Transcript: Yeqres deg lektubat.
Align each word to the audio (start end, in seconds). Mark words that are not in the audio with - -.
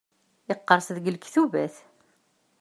Yeqres 0.49 0.85
deg 0.95 1.05
lektubat. 1.11 1.75